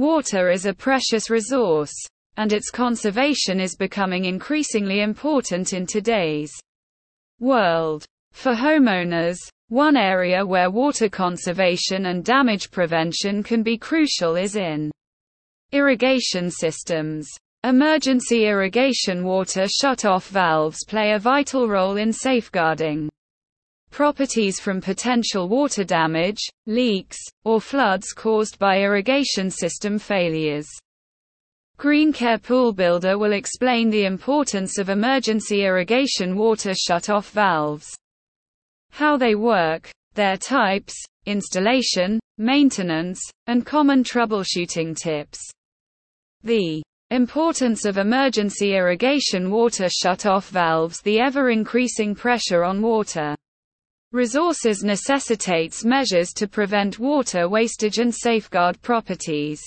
Water 0.00 0.48
is 0.48 0.64
a 0.64 0.72
precious 0.72 1.28
resource, 1.28 1.92
and 2.38 2.54
its 2.54 2.70
conservation 2.70 3.60
is 3.60 3.76
becoming 3.76 4.24
increasingly 4.24 5.02
important 5.02 5.74
in 5.74 5.84
today's 5.84 6.50
world. 7.38 8.06
For 8.32 8.54
homeowners, 8.54 9.36
one 9.68 9.98
area 9.98 10.42
where 10.46 10.70
water 10.70 11.10
conservation 11.10 12.06
and 12.06 12.24
damage 12.24 12.70
prevention 12.70 13.42
can 13.42 13.62
be 13.62 13.76
crucial 13.76 14.36
is 14.36 14.56
in 14.56 14.90
irrigation 15.70 16.50
systems. 16.50 17.28
Emergency 17.64 18.46
irrigation 18.46 19.22
water 19.22 19.66
shut-off 19.68 20.28
valves 20.28 20.82
play 20.88 21.12
a 21.12 21.18
vital 21.18 21.68
role 21.68 21.98
in 21.98 22.10
safeguarding 22.10 23.10
properties 23.90 24.60
from 24.60 24.80
potential 24.80 25.48
water 25.48 25.84
damage, 25.84 26.40
leaks, 26.66 27.18
or 27.44 27.60
floods 27.60 28.12
caused 28.12 28.58
by 28.58 28.80
irrigation 28.80 29.50
system 29.50 29.98
failures. 29.98 30.68
GreenCare 31.78 32.42
Pool 32.42 32.72
Builder 32.72 33.18
will 33.18 33.32
explain 33.32 33.90
the 33.90 34.04
importance 34.04 34.78
of 34.78 34.90
emergency 34.90 35.64
irrigation 35.64 36.36
water 36.36 36.74
shut-off 36.74 37.30
valves, 37.30 37.88
how 38.90 39.16
they 39.16 39.34
work, 39.34 39.90
their 40.14 40.36
types, 40.36 40.94
installation, 41.26 42.20
maintenance, 42.38 43.20
and 43.46 43.64
common 43.64 44.04
troubleshooting 44.04 44.96
tips. 44.96 45.40
The 46.42 46.82
Importance 47.12 47.86
of 47.86 47.98
emergency 47.98 48.76
irrigation 48.76 49.50
water 49.50 49.88
shut-off 49.88 50.48
valves 50.50 51.00
The 51.00 51.18
ever-increasing 51.18 52.14
pressure 52.14 52.62
on 52.62 52.80
water 52.80 53.34
resources 54.12 54.82
necessitates 54.82 55.84
measures 55.84 56.32
to 56.32 56.48
prevent 56.48 56.98
water 56.98 57.48
wastage 57.48 57.98
and 57.98 58.14
safeguard 58.14 58.80
properties. 58.82 59.60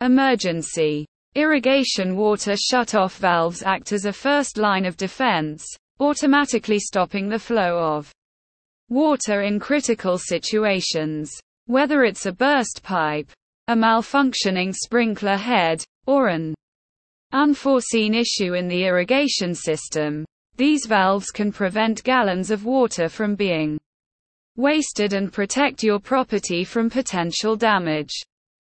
Emergency 0.00 1.06
irrigation 1.34 2.16
water 2.16 2.54
shut-off 2.56 3.16
valves 3.18 3.62
act 3.62 3.92
as 3.92 4.04
a 4.04 4.12
first 4.12 4.56
line 4.56 4.84
of 4.84 4.96
defense, 4.96 5.64
automatically 5.98 6.78
stopping 6.78 7.28
the 7.28 7.38
flow 7.38 7.78
of 7.78 8.12
water 8.88 9.42
in 9.42 9.58
critical 9.58 10.18
situations. 10.18 11.30
Whether 11.66 12.04
it's 12.04 12.26
a 12.26 12.32
burst 12.32 12.82
pipe, 12.82 13.30
a 13.68 13.74
malfunctioning 13.74 14.74
sprinkler 14.74 15.36
head, 15.36 15.82
or 16.06 16.28
an 16.28 16.54
unforeseen 17.32 18.14
issue 18.14 18.54
in 18.54 18.68
the 18.68 18.84
irrigation 18.84 19.54
system. 19.54 20.24
These 20.56 20.86
valves 20.86 21.30
can 21.30 21.50
prevent 21.50 22.04
gallons 22.04 22.50
of 22.50 22.64
water 22.64 23.08
from 23.08 23.34
being 23.34 23.78
wasted 24.56 25.12
and 25.12 25.32
protect 25.32 25.82
your 25.82 25.98
property 25.98 26.62
from 26.62 26.88
potential 26.88 27.56
damage. 27.56 28.14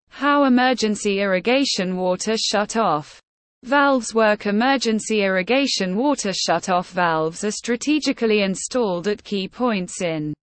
How 0.09 0.45
emergency 0.45 1.19
irrigation 1.19 1.95
water 1.95 2.35
shut 2.35 2.77
off. 2.77 3.21
Valves 3.63 4.13
work 4.13 4.45
Emergency 4.45 5.21
irrigation 5.21 5.95
water 5.95 6.33
shut-off 6.33 6.89
valves 6.89 7.43
are 7.43 7.51
strategically 7.51 8.41
installed 8.41 9.07
at 9.07 9.23
key 9.23 9.47
points 9.47 10.01
in 10.01 10.33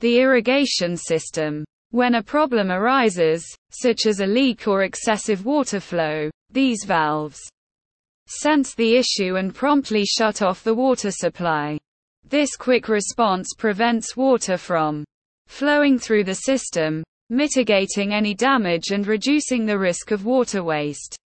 the 0.00 0.18
irrigation 0.20 0.96
system. 0.96 1.64
When 1.90 2.14
a 2.14 2.22
problem 2.22 2.70
arises, 2.70 3.44
such 3.70 4.06
as 4.06 4.20
a 4.20 4.26
leak 4.26 4.68
or 4.68 4.84
excessive 4.84 5.44
water 5.44 5.80
flow, 5.80 6.30
these 6.50 6.84
valves 6.84 7.38
sense 8.28 8.74
the 8.74 8.96
issue 8.96 9.36
and 9.36 9.54
promptly 9.54 10.04
shut 10.04 10.42
off 10.42 10.62
the 10.62 10.74
water 10.74 11.10
supply. 11.10 11.78
This 12.28 12.56
quick 12.56 12.88
response 12.88 13.54
prevents 13.56 14.16
water 14.16 14.56
from 14.56 15.04
flowing 15.46 15.98
through 15.98 16.24
the 16.24 16.34
system, 16.34 17.02
mitigating 17.30 18.12
any 18.12 18.34
damage 18.34 18.90
and 18.90 19.06
reducing 19.06 19.64
the 19.64 19.78
risk 19.78 20.10
of 20.10 20.24
water 20.24 20.62
waste. 20.62 21.16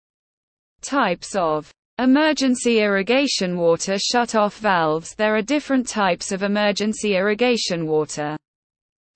Types 0.81 1.35
of 1.35 1.73
emergency 1.99 2.81
irrigation 2.81 3.57
water 3.57 3.97
shut-off 3.99 4.59
valves 4.59 5.15
There 5.15 5.37
are 5.37 5.43
different 5.43 5.89
types 5.89 6.33
of 6.33 6.43
emergency 6.43 7.17
irrigation 7.17 7.87
water 7.87 8.37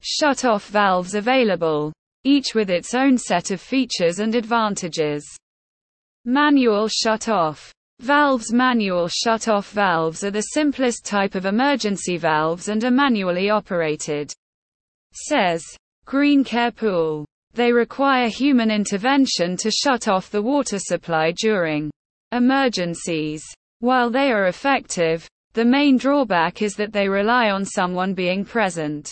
shut-off 0.02 0.68
valves 0.68 1.14
available, 1.14 1.92
each 2.24 2.54
with 2.54 2.70
its 2.70 2.94
own 2.94 3.16
set 3.16 3.50
of 3.50 3.60
features 3.60 4.18
and 4.18 4.34
advantages. 4.34 5.24
Manual 6.24 6.88
shut-off 6.88 7.72
Valves 8.00 8.52
Manual 8.52 9.08
shut-off 9.08 9.70
valves 9.70 10.22
are 10.22 10.30
the 10.30 10.52
simplest 10.52 11.04
type 11.04 11.34
of 11.34 11.46
emergency 11.46 12.18
valves 12.18 12.68
and 12.68 12.84
are 12.84 12.90
manually 12.90 13.48
operated. 13.48 14.30
Says 15.12 15.64
GreenCare 16.06 16.76
Pool. 16.76 17.24
They 17.54 17.72
require 17.72 18.28
human 18.28 18.70
intervention 18.70 19.56
to 19.56 19.70
shut 19.70 20.08
off 20.08 20.30
the 20.30 20.42
water 20.42 20.78
supply 20.78 21.32
during 21.40 21.90
emergencies. 22.32 23.42
While 23.80 24.10
they 24.10 24.30
are 24.30 24.48
effective, 24.48 25.26
the 25.54 25.64
main 25.64 25.96
drawback 25.96 26.60
is 26.60 26.74
that 26.74 26.92
they 26.92 27.08
rely 27.08 27.48
on 27.48 27.64
someone 27.64 28.12
being 28.12 28.44
present 28.44 29.10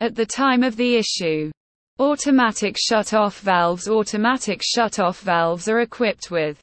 at 0.00 0.14
the 0.14 0.26
time 0.26 0.62
of 0.62 0.76
the 0.76 0.96
issue. 0.96 1.50
Automatic 1.98 2.76
shut-off 2.78 3.40
valves 3.40 3.88
Automatic 3.88 4.62
shut-off 4.62 5.20
valves 5.20 5.68
are 5.68 5.80
equipped 5.80 6.30
with 6.30 6.60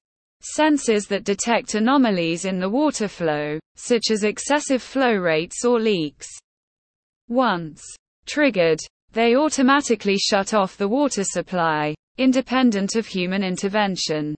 sensors 0.58 1.08
that 1.08 1.24
detect 1.24 1.76
anomalies 1.76 2.46
in 2.46 2.60
the 2.60 2.70
water 2.70 3.08
flow, 3.08 3.60
such 3.76 4.12
as 4.12 4.24
excessive 4.24 4.82
flow 4.82 5.14
rates 5.14 5.64
or 5.64 5.80
leaks. 5.80 6.28
Once 7.28 7.82
triggered, 8.26 8.80
they 9.12 9.36
automatically 9.36 10.18
shut 10.18 10.54
off 10.54 10.78
the 10.78 10.88
water 10.88 11.24
supply, 11.24 11.94
independent 12.18 12.96
of 12.96 13.08
human 13.08 13.44
intervention. 13.44 14.36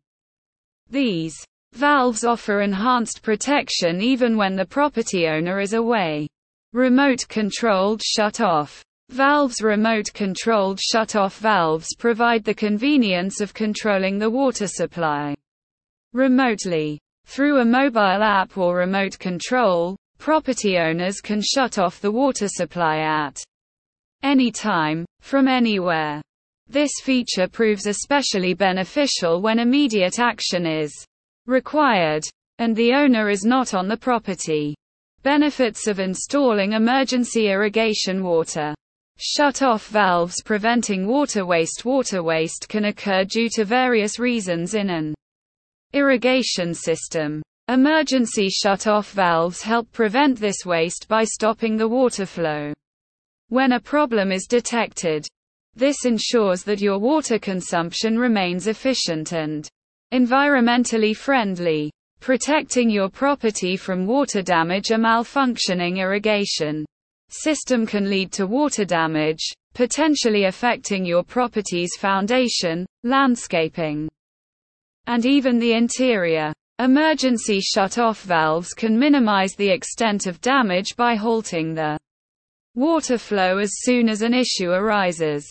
These 0.90 1.36
valves 1.74 2.24
offer 2.24 2.62
enhanced 2.62 3.22
protection 3.24 4.02
even 4.02 4.38
when 4.38 4.56
the 4.56 4.66
property 4.66 5.28
owner 5.28 5.60
is 5.60 5.74
away. 5.74 6.28
Remote 6.74 7.28
controlled 7.30 8.02
shut 8.04 8.42
off. 8.42 8.84
Valves 9.10 9.62
Remote 9.62 10.12
controlled 10.14 10.80
shut-off 10.80 11.38
valves 11.38 11.96
provide 11.96 12.44
the 12.44 12.54
convenience 12.54 13.40
of 13.40 13.54
controlling 13.54 14.18
the 14.18 14.30
water 14.30 14.68
supply 14.68 15.36
remotely. 16.16 16.98
Through 17.26 17.60
a 17.60 17.66
mobile 17.66 18.24
app 18.24 18.58
or 18.58 18.78
remote 18.78 19.20
control, 19.20 19.98
property 20.18 20.78
owners 20.78 21.20
can 21.22 21.42
shut 21.42 21.78
off 21.78 22.00
the 22.00 22.12
water 22.12 22.48
supply 22.48 23.00
at 23.00 23.44
any 24.24 24.52
time, 24.52 25.06
from 25.20 25.48
anywhere. 25.48 26.22
This 26.68 26.92
feature 27.04 27.48
proves 27.48 27.86
especially 27.86 28.54
beneficial 28.54 29.42
when 29.42 29.60
immediate 29.60 30.20
action 30.20 30.66
is 30.66 30.92
required, 31.46 32.24
and 32.58 32.76
the 32.76 32.94
owner 32.94 33.30
is 33.30 33.44
not 33.44 33.74
on 33.74 33.88
the 33.88 33.98
property. 33.98 34.74
Benefits 35.22 35.86
of 35.86 36.00
installing 36.00 36.74
emergency 36.74 37.50
irrigation 37.50 38.24
water. 38.24 38.74
Shut-off 39.18 39.88
valves 39.88 40.42
preventing 40.44 41.08
water 41.08 41.46
waste 41.46 41.86
Water 41.86 42.24
waste 42.24 42.68
can 42.70 42.86
occur 42.86 43.26
due 43.26 43.50
to 43.50 43.66
various 43.66 44.20
reasons 44.20 44.74
in 44.74 44.90
an 44.90 45.14
irrigation 45.96 46.74
system. 46.74 47.42
Emergency 47.70 48.50
shut-off 48.50 49.12
valves 49.14 49.62
help 49.62 49.92
prevent 49.92 50.38
this 50.38 50.66
waste 50.66 51.08
by 51.08 51.24
stopping 51.24 51.78
the 51.78 51.88
water 51.88 52.26
flow. 52.26 52.74
When 53.48 53.72
a 53.72 53.80
problem 53.80 54.32
is 54.32 54.46
detected, 54.46 55.26
this 55.74 56.06
ensures 56.06 56.64
that 56.64 56.82
your 56.82 57.00
water 57.00 57.40
consumption 57.40 58.20
remains 58.20 58.68
efficient 58.68 59.32
and 59.32 59.68
environmentally 60.14 61.16
friendly, 61.16 61.92
protecting 62.20 62.90
your 62.90 63.10
property 63.10 63.78
from 63.78 64.06
water 64.06 64.42
damage 64.42 64.92
A 64.92 64.96
malfunctioning 64.96 66.00
irrigation 66.00 66.86
system 67.30 67.86
can 67.86 68.10
lead 68.10 68.32
to 68.34 68.48
water 68.48 68.86
damage, 68.86 69.52
potentially 69.74 70.46
affecting 70.46 71.06
your 71.06 71.24
property's 71.24 71.96
foundation, 71.98 72.86
landscaping, 73.04 74.10
and 75.08 75.26
even 75.26 75.60
the 75.60 75.74
interior. 75.74 76.54
Emergency 76.80 77.62
shut-off 77.62 78.24
valves 78.24 78.74
can 78.74 79.00
minimize 79.00 79.54
the 79.54 79.70
extent 79.70 80.28
of 80.28 80.42
damage 80.42 80.96
by 80.96 81.16
halting 81.16 81.74
the 81.74 81.98
water 82.76 83.18
flow 83.18 83.58
as 83.58 83.72
soon 83.76 84.10
as 84.10 84.22
an 84.22 84.34
issue 84.34 84.72
arises, 84.72 85.48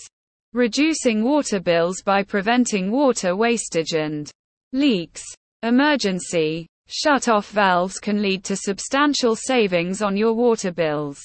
reducing 0.53 1.25
water 1.25 1.61
bills 1.61 2.03
by 2.03 2.23
preventing 2.23 2.91
water 2.91 3.35
wastage 3.35 3.93
and 3.95 4.31
leaks. 4.73 5.23
Emergency 5.63 6.67
shut-off 6.89 7.49
valves 7.51 7.99
can 7.99 8.21
lead 8.21 8.45
to 8.45 8.55
substantial 8.55 9.35
savings 9.35 10.03
on 10.03 10.17
your 10.17 10.35
water 10.35 10.71
bills. 10.71 11.19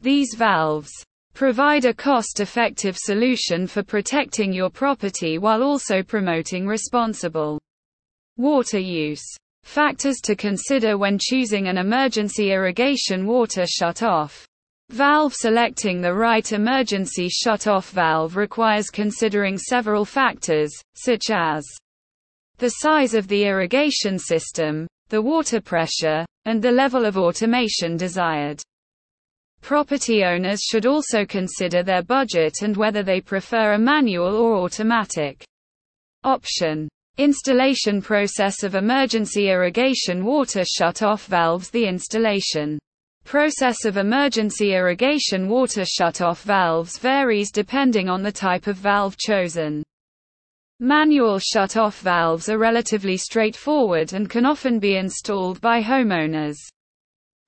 These 0.00 0.34
valves 0.34 0.90
Provide 1.34 1.84
a 1.84 1.92
cost-effective 1.92 2.96
solution 2.96 3.66
for 3.66 3.82
protecting 3.82 4.52
your 4.52 4.70
property 4.70 5.38
while 5.38 5.62
also 5.62 6.02
promoting 6.02 6.66
responsible 6.66 7.60
water 8.36 8.78
use. 8.78 9.24
Factors 9.64 10.16
to 10.22 10.36
consider 10.36 10.96
when 10.96 11.18
choosing 11.20 11.68
an 11.68 11.78
emergency 11.78 12.52
irrigation 12.52 13.26
water 13.26 13.66
shut-off 13.66 14.46
Valve 14.90 15.34
selecting 15.34 16.00
the 16.00 16.12
right 16.12 16.52
emergency 16.52 17.28
shut-off 17.28 17.90
valve 17.90 18.36
requires 18.36 18.90
considering 18.90 19.56
several 19.56 20.04
factors, 20.04 20.72
such 20.94 21.30
as 21.30 21.64
the 22.58 22.68
size 22.68 23.14
of 23.14 23.26
the 23.26 23.44
irrigation 23.44 24.18
system, 24.18 24.86
the 25.08 25.20
water 25.20 25.60
pressure, 25.60 26.24
and 26.44 26.60
the 26.60 26.70
level 26.70 27.06
of 27.06 27.16
automation 27.16 27.96
desired. 27.96 28.62
Property 29.64 30.24
owners 30.24 30.60
should 30.60 30.84
also 30.84 31.24
consider 31.24 31.82
their 31.82 32.02
budget 32.02 32.60
and 32.60 32.76
whether 32.76 33.02
they 33.02 33.18
prefer 33.18 33.72
a 33.72 33.78
manual 33.78 34.36
or 34.36 34.56
automatic 34.56 35.42
option. 36.22 36.86
Installation 37.16 38.02
process 38.02 38.62
of 38.62 38.74
emergency 38.74 39.48
irrigation 39.48 40.22
water 40.22 40.64
shut-off 40.66 41.24
valves 41.28 41.70
The 41.70 41.86
installation 41.86 42.78
process 43.24 43.86
of 43.86 43.96
emergency 43.96 44.74
irrigation 44.74 45.48
water 45.48 45.86
shut-off 45.86 46.42
valves 46.42 46.98
varies 46.98 47.50
depending 47.50 48.10
on 48.10 48.22
the 48.22 48.30
type 48.30 48.66
of 48.66 48.76
valve 48.76 49.16
chosen. 49.16 49.82
Manual 50.78 51.38
shut-off 51.38 52.00
valves 52.00 52.50
are 52.50 52.58
relatively 52.58 53.16
straightforward 53.16 54.12
and 54.12 54.28
can 54.28 54.44
often 54.44 54.78
be 54.78 54.96
installed 54.96 55.58
by 55.62 55.82
homeowners 55.82 56.58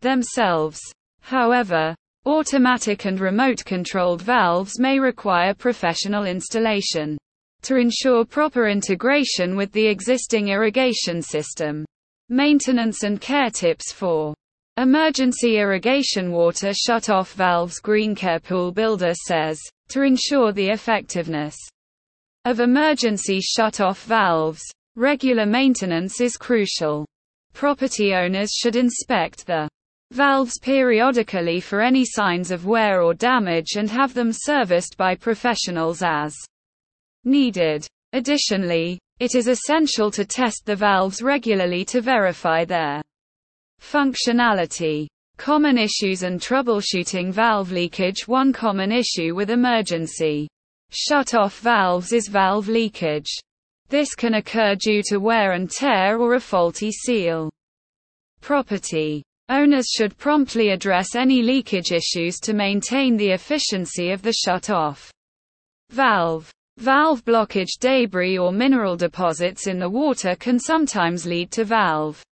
themselves. 0.00 0.80
However, 1.20 1.94
automatic 2.26 3.04
and 3.04 3.20
remote-controlled 3.20 4.20
valves 4.20 4.78
may 4.80 4.98
require 4.98 5.54
professional 5.54 6.24
installation 6.24 7.16
to 7.62 7.76
ensure 7.76 8.24
proper 8.24 8.68
integration 8.68 9.56
with 9.56 9.70
the 9.72 9.86
existing 9.86 10.48
irrigation 10.48 11.22
system. 11.22 11.84
Maintenance 12.28 13.04
and 13.04 13.20
care 13.20 13.50
tips 13.50 13.92
for 13.92 14.34
Emergency 14.78 15.56
irrigation 15.56 16.30
water 16.30 16.74
shut-off 16.74 17.32
valves 17.32 17.80
Greencare 17.80 18.42
Pool 18.42 18.72
Builder 18.72 19.14
says, 19.14 19.58
to 19.88 20.02
ensure 20.02 20.52
the 20.52 20.68
effectiveness 20.68 21.56
of 22.44 22.60
emergency 22.60 23.40
shut-off 23.40 24.04
valves, 24.04 24.60
regular 24.94 25.46
maintenance 25.46 26.20
is 26.20 26.36
crucial. 26.36 27.06
Property 27.54 28.14
owners 28.14 28.52
should 28.52 28.76
inspect 28.76 29.46
the 29.46 29.66
valves 30.10 30.58
periodically 30.58 31.60
for 31.60 31.80
any 31.80 32.04
signs 32.04 32.50
of 32.50 32.66
wear 32.66 33.02
or 33.02 33.14
damage 33.14 33.76
and 33.76 33.90
have 33.90 34.14
them 34.14 34.30
serviced 34.32 34.96
by 34.96 35.14
professionals 35.14 36.02
as 36.02 36.34
needed. 37.24 37.86
Additionally, 38.12 38.98
it 39.18 39.34
is 39.34 39.48
essential 39.48 40.10
to 40.10 40.24
test 40.24 40.62
the 40.64 40.76
valves 40.76 41.22
regularly 41.22 41.84
to 41.84 42.00
verify 42.00 42.64
their 42.64 43.02
Functionality. 43.80 45.06
Common 45.36 45.76
issues 45.76 46.22
and 46.22 46.40
troubleshooting 46.40 47.30
valve 47.30 47.70
leakage 47.70 48.26
One 48.26 48.52
common 48.52 48.90
issue 48.90 49.34
with 49.34 49.50
emergency 49.50 50.48
shut-off 50.90 51.58
valves 51.60 52.12
is 52.12 52.28
valve 52.28 52.68
leakage. 52.68 53.30
This 53.88 54.14
can 54.14 54.34
occur 54.34 54.74
due 54.76 55.02
to 55.08 55.18
wear 55.18 55.52
and 55.52 55.70
tear 55.70 56.18
or 56.18 56.34
a 56.34 56.40
faulty 56.40 56.90
seal. 56.90 57.50
Property. 58.40 59.22
Owners 59.48 59.86
should 59.88 60.18
promptly 60.18 60.70
address 60.70 61.14
any 61.14 61.40
leakage 61.40 61.92
issues 61.92 62.38
to 62.40 62.52
maintain 62.52 63.16
the 63.16 63.30
efficiency 63.30 64.10
of 64.10 64.22
the 64.22 64.32
shut-off 64.32 65.12
valve. 65.90 66.50
Valve 66.78 67.24
blockage 67.24 67.78
debris 67.78 68.36
or 68.36 68.52
mineral 68.52 68.96
deposits 68.96 69.66
in 69.66 69.78
the 69.78 69.88
water 69.88 70.34
can 70.34 70.58
sometimes 70.58 71.26
lead 71.26 71.50
to 71.52 71.64
valve 71.64 72.22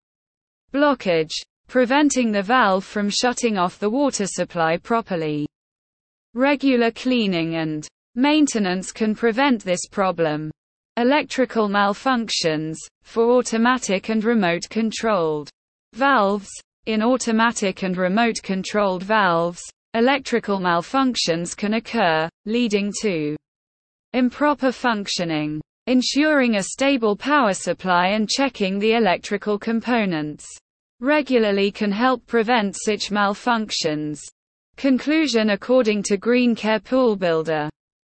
blockage, 0.73 1.33
preventing 1.67 2.31
the 2.31 2.41
valve 2.41 2.83
from 2.83 3.09
shutting 3.09 3.57
off 3.57 3.79
the 3.79 3.89
water 3.89 4.27
supply 4.27 4.75
properly. 4.77 5.47
Regular 6.33 6.91
cleaning 6.91 7.55
and 7.55 7.87
maintenance 8.15 8.91
can 8.91 9.15
prevent 9.15 9.63
this 9.63 9.87
problem. 9.89 10.51
Electrical 10.97 11.69
malfunctions, 11.69 12.75
for 13.03 13.31
automatic 13.31 14.09
and 14.09 14.23
remote 14.23 14.69
controlled 14.69 15.49
valves. 15.93 16.49
In 16.85 17.01
automatic 17.01 17.81
and 17.81 17.97
remote 17.97 18.41
controlled 18.43 19.01
valves, 19.01 19.63
electrical 19.95 20.59
malfunctions 20.59 21.57
can 21.57 21.73
occur, 21.73 22.29
leading 22.45 22.93
to 23.01 23.35
improper 24.13 24.71
functioning. 24.71 25.59
Ensuring 25.87 26.55
a 26.55 26.63
stable 26.63 27.15
power 27.15 27.53
supply 27.53 28.09
and 28.09 28.29
checking 28.29 28.77
the 28.77 28.93
electrical 28.93 29.57
components 29.57 30.45
regularly 30.99 31.71
can 31.71 31.91
help 31.91 32.25
prevent 32.27 32.75
such 32.75 33.09
malfunctions. 33.09 34.19
Conclusion 34.77 35.51
According 35.51 36.03
to 36.03 36.17
Greencare 36.17 36.83
Pool 36.83 37.15
Builder, 37.15 37.69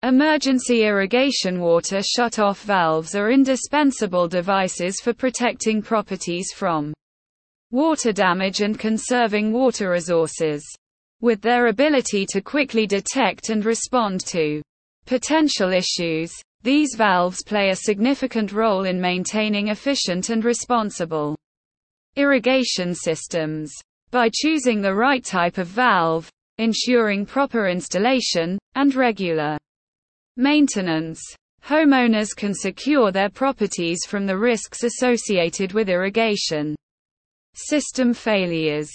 emergency 0.03 0.85
irrigation 0.85 1.59
water 1.59 2.01
shut-off 2.03 2.63
valves 2.63 3.15
are 3.15 3.31
indispensable 3.31 4.29
devices 4.29 5.01
for 5.01 5.15
protecting 5.15 5.81
properties 5.81 6.53
from 6.55 6.93
water 7.71 8.13
damage 8.13 8.61
and 8.61 8.79
conserving 8.79 9.53
water 9.53 9.91
resources. 9.91 10.65
With 11.21 11.41
their 11.43 11.67
ability 11.67 12.27
to 12.31 12.41
quickly 12.41 12.87
detect 12.87 13.51
and 13.51 13.65
respond 13.65 14.25
to 14.27 14.63
potential 15.05 15.73
issues, 15.73 16.33
these 16.63 16.95
valves 16.97 17.43
play 17.45 17.71
a 17.71 17.77
significant 17.77 18.53
role 18.53 18.85
in 18.85 19.01
maintaining 19.01 19.69
efficient 19.69 20.31
and 20.31 20.45
responsible 20.45 21.37
irrigation 22.17 22.95
systems. 22.95 23.73
By 24.11 24.31
choosing 24.33 24.81
the 24.81 24.95
right 24.95 25.25
type 25.25 25.59
of 25.59 25.67
valve, 25.67 26.31
ensuring 26.57 27.27
proper 27.27 27.69
installation, 27.69 28.59
and 28.75 28.95
regular 28.95 29.59
maintenance, 30.37 31.21
homeowners 31.65 32.35
can 32.35 32.55
secure 32.55 33.13
their 33.13 33.29
properties 33.29 33.99
from 34.07 34.25
the 34.25 34.39
risks 34.39 34.83
associated 34.85 35.73
with 35.73 35.89
irrigation 35.89 36.75
system 37.55 38.15
failures. 38.15 38.91